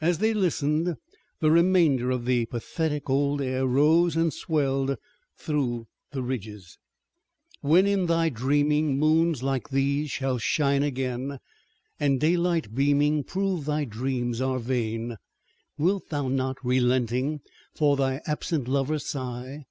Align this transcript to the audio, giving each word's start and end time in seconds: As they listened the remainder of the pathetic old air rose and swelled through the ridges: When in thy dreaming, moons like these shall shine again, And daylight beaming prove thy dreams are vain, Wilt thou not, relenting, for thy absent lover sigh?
As 0.00 0.16
they 0.16 0.32
listened 0.32 0.96
the 1.40 1.50
remainder 1.50 2.10
of 2.10 2.24
the 2.24 2.46
pathetic 2.46 3.10
old 3.10 3.42
air 3.42 3.66
rose 3.66 4.16
and 4.16 4.32
swelled 4.32 4.96
through 5.36 5.86
the 6.10 6.22
ridges: 6.22 6.78
When 7.60 7.86
in 7.86 8.06
thy 8.06 8.30
dreaming, 8.30 8.98
moons 8.98 9.42
like 9.42 9.68
these 9.68 10.10
shall 10.10 10.38
shine 10.38 10.82
again, 10.82 11.38
And 12.00 12.18
daylight 12.18 12.74
beaming 12.74 13.24
prove 13.24 13.66
thy 13.66 13.84
dreams 13.84 14.40
are 14.40 14.58
vain, 14.58 15.18
Wilt 15.76 16.08
thou 16.08 16.28
not, 16.28 16.56
relenting, 16.64 17.42
for 17.74 17.94
thy 17.94 18.22
absent 18.24 18.68
lover 18.68 18.98
sigh? 18.98 19.66